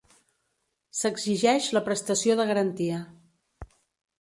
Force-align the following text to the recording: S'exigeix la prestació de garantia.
S'exigeix 0.99 1.67
la 1.79 1.83
prestació 1.91 2.39
de 2.41 2.49
garantia. 2.53 3.03